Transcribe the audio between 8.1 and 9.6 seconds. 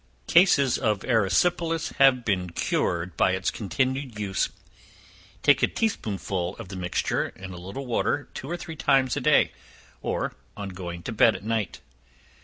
two or three times a day,